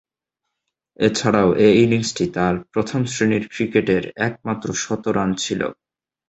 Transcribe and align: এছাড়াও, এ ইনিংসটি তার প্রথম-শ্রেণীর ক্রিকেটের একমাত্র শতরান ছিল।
এছাড়াও, 0.99 1.49
এ 1.57 1.69
ইনিংসটি 1.83 2.25
তার 2.33 2.55
প্রথম-শ্রেণীর 2.73 3.43
ক্রিকেটের 3.47 4.03
একমাত্র 4.19 4.67
শতরান 4.75 5.29
ছিল। 5.35 5.61